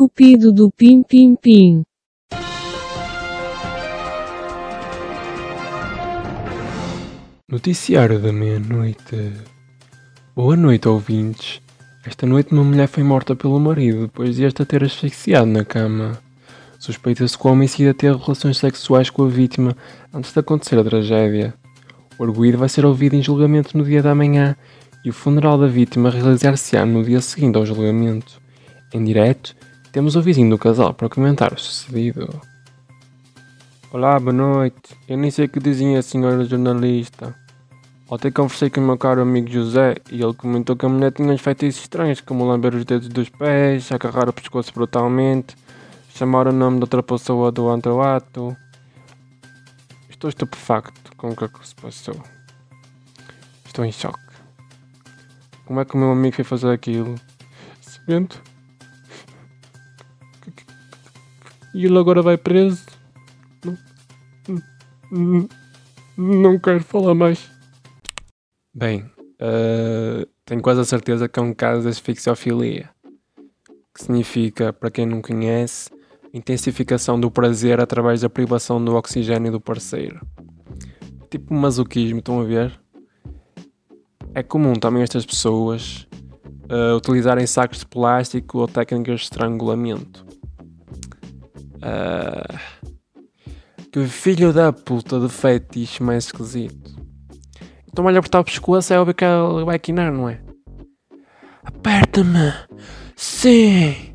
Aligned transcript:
cupido 0.00 0.50
do 0.50 0.70
Pim 0.70 1.02
Pim 1.02 1.36
Pim. 1.36 1.82
Noticiário 7.46 8.18
da 8.18 8.32
meia-noite. 8.32 9.34
Boa 10.34 10.56
noite, 10.56 10.88
ouvintes. 10.88 11.60
Esta 12.02 12.26
noite 12.26 12.50
uma 12.54 12.64
mulher 12.64 12.88
foi 12.88 13.02
morta 13.02 13.36
pelo 13.36 13.60
marido 13.60 14.06
depois 14.06 14.36
de 14.36 14.46
esta 14.46 14.64
ter 14.64 14.82
asfixiado 14.82 15.44
na 15.44 15.66
cama. 15.66 16.18
Suspeita-se 16.78 17.36
que 17.36 17.46
o 17.46 17.50
homicida 17.50 17.92
teve 17.92 18.16
relações 18.16 18.56
sexuais 18.56 19.10
com 19.10 19.24
a 19.24 19.28
vítima 19.28 19.76
antes 20.14 20.32
de 20.32 20.40
acontecer 20.40 20.78
a 20.78 20.84
tragédia. 20.84 21.52
O 22.18 22.24
arguído 22.24 22.56
vai 22.56 22.70
ser 22.70 22.86
ouvido 22.86 23.16
em 23.16 23.22
julgamento 23.22 23.76
no 23.76 23.84
dia 23.84 24.02
da 24.02 24.14
manhã 24.14 24.56
e 25.04 25.10
o 25.10 25.12
funeral 25.12 25.58
da 25.58 25.66
vítima 25.66 26.08
realizar-se-á 26.08 26.86
no 26.86 27.04
dia 27.04 27.20
seguinte 27.20 27.58
ao 27.58 27.66
julgamento. 27.66 28.40
Em 28.94 29.04
direto, 29.04 29.59
temos 29.92 30.14
o 30.14 30.22
vizinho 30.22 30.50
do 30.50 30.58
casal 30.58 30.94
para 30.94 31.08
comentar 31.08 31.52
o 31.52 31.58
sucedido. 31.58 32.28
Olá, 33.90 34.20
boa 34.20 34.32
noite. 34.32 34.96
Eu 35.08 35.18
nem 35.18 35.30
sei 35.30 35.46
o 35.46 35.48
que 35.48 35.58
dizia 35.58 35.98
a 35.98 36.02
senhora 36.02 36.44
jornalista. 36.44 37.34
Ontem 38.08 38.30
conversei 38.30 38.70
com 38.70 38.80
o 38.80 38.84
meu 38.84 38.96
caro 38.96 39.20
amigo 39.20 39.50
José 39.50 39.96
e 40.10 40.22
ele 40.22 40.34
comentou 40.34 40.76
que 40.76 40.86
a 40.86 40.88
mulher 40.88 41.12
tinha 41.12 41.32
uns 41.32 41.40
feitiços 41.40 41.82
estranhos, 41.82 42.20
como 42.20 42.46
lamber 42.46 42.74
os 42.74 42.84
dedos 42.84 43.08
dos 43.08 43.28
pés, 43.28 43.90
agarrar 43.90 44.28
o 44.28 44.32
pescoço 44.32 44.72
brutalmente, 44.72 45.56
chamar 46.14 46.46
o 46.46 46.52
nome 46.52 46.76
de 46.78 46.84
outra 46.84 47.02
pessoa 47.02 47.50
durante 47.50 47.88
o 47.88 48.00
ato. 48.00 48.56
Estou 50.08 50.30
estupefacto 50.30 51.16
com 51.16 51.30
o 51.30 51.36
que 51.36 51.44
é 51.44 51.48
que 51.48 51.66
se 51.66 51.74
passou. 51.74 52.20
Estou 53.64 53.84
em 53.84 53.92
choque. 53.92 54.18
Como 55.64 55.80
é 55.80 55.84
que 55.84 55.94
o 55.94 55.98
meu 55.98 56.12
amigo 56.12 56.36
foi 56.36 56.44
fazer 56.44 56.70
aquilo? 56.70 57.14
Sabendo? 57.80 58.49
E 61.74 61.86
ele 61.86 61.98
agora 61.98 62.22
vai 62.22 62.36
preso? 62.36 62.84
Não, 65.10 65.48
não 66.16 66.58
quero 66.58 66.82
falar 66.82 67.14
mais. 67.14 67.50
Bem, 68.74 69.02
uh, 69.40 70.26
tenho 70.44 70.62
quase 70.62 70.80
a 70.80 70.84
certeza 70.84 71.28
que 71.28 71.38
é 71.38 71.42
um 71.42 71.54
caso 71.54 71.82
de 71.82 71.88
asfixiofilia, 71.88 72.90
que 73.94 74.02
significa, 74.02 74.72
para 74.72 74.90
quem 74.90 75.06
não 75.06 75.20
conhece, 75.20 75.90
intensificação 76.32 77.18
do 77.18 77.30
prazer 77.30 77.80
através 77.80 78.20
da 78.20 78.30
privação 78.30 78.84
do 78.84 78.94
oxigênio 78.94 79.52
do 79.52 79.60
parceiro. 79.60 80.20
Tipo 81.28 81.54
masoquismo, 81.54 82.18
estão 82.18 82.40
a 82.40 82.44
ver? 82.44 82.80
É 84.34 84.42
comum 84.42 84.74
também 84.74 85.02
estas 85.02 85.26
pessoas 85.26 86.06
uh, 86.70 86.96
utilizarem 86.96 87.46
sacos 87.46 87.80
de 87.80 87.86
plástico 87.86 88.58
ou 88.58 88.68
técnicas 88.68 89.20
de 89.20 89.24
estrangulamento. 89.24 90.29
Uh, 91.82 92.58
que 93.90 94.06
filho 94.06 94.52
da 94.52 94.72
puta 94.72 95.18
de 95.18 95.28
fetiche 95.28 96.02
mais 96.02 96.26
esquisito. 96.26 96.94
Então 97.88 98.04
olha 98.04 98.18
apertar 98.18 98.40
o 98.40 98.44
pescoço, 98.44 98.92
é 98.92 99.00
óbvio 99.00 99.14
que 99.14 99.24
ela 99.24 99.64
vai 99.64 99.78
quinar, 99.78 100.12
não 100.12 100.28
é? 100.28 100.40
Aperta-me! 101.64 102.52
Sim! 103.16 104.14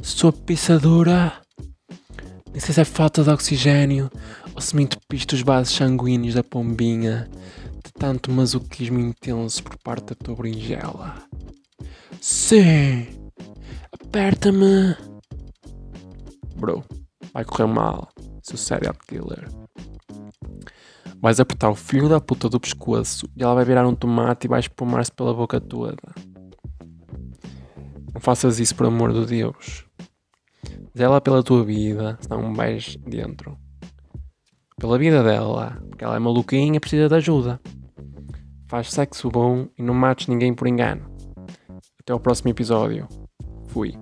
Sua 0.00 0.32
pisadura! 0.32 1.32
Nem 2.52 2.60
sei 2.60 2.72
se 2.72 2.80
é 2.80 2.84
falta 2.84 3.24
de 3.24 3.30
oxigênio 3.30 4.10
ou 4.54 4.60
se 4.60 4.76
me 4.76 4.84
entupiste 4.84 5.34
os 5.34 5.42
vasos 5.42 5.74
sanguíneos 5.74 6.34
da 6.34 6.44
pombinha 6.44 7.28
de 7.84 7.92
tanto 7.92 8.30
masoquismo 8.30 9.00
intenso 9.00 9.62
por 9.62 9.76
parte 9.78 10.06
da 10.06 10.14
tua 10.14 10.36
berinjela. 10.36 11.16
Sim! 12.20 13.06
Aperta-me! 13.92 14.96
Bro, 16.56 16.84
vai 17.36 17.44
correr 17.44 17.66
mal 17.66 18.08
seu 18.42 18.56
serial 18.56 18.94
killer. 19.06 19.46
Vais 21.20 21.38
apertar 21.38 21.68
o 21.68 21.74
filho 21.74 22.08
da 22.08 22.18
puta 22.18 22.48
do 22.48 22.58
pescoço 22.58 23.28
e 23.36 23.42
ela 23.42 23.54
vai 23.54 23.62
virar 23.62 23.86
um 23.86 23.94
tomate 23.94 24.46
e 24.46 24.48
vai 24.48 24.60
espumar-se 24.60 25.12
pela 25.12 25.34
boca 25.34 25.60
toda. 25.60 26.14
Não 28.14 28.20
faças 28.22 28.58
isso 28.58 28.74
por 28.74 28.86
amor 28.86 29.12
de 29.12 29.26
Deus. 29.26 29.84
Zela 30.96 31.20
pela 31.20 31.42
tua 31.42 31.62
vida, 31.62 32.16
senão 32.22 32.54
vais 32.54 32.96
dentro. 33.06 33.58
Pela 34.78 34.96
vida 34.96 35.22
dela, 35.22 35.76
porque 35.90 36.04
ela 36.04 36.16
é 36.16 36.18
maluquinha 36.18 36.76
e 36.78 36.80
precisa 36.80 37.06
de 37.06 37.16
ajuda. 37.16 37.60
Faz 38.66 38.90
sexo 38.90 39.28
bom 39.28 39.68
e 39.76 39.82
não 39.82 39.92
mates 39.92 40.26
ninguém 40.26 40.54
por 40.54 40.66
engano. 40.66 41.14
Até 42.00 42.14
ao 42.14 42.20
próximo 42.20 42.48
episódio. 42.48 43.06
Fui. 43.68 43.94